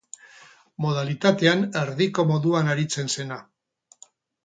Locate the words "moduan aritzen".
2.35-3.17